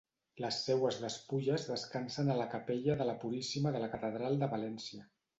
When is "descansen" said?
1.71-2.31